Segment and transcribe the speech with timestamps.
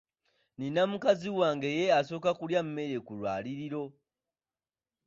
[0.55, 3.83] Nnina mukazi wange ye asooka okulya emmere ku lwaliiro.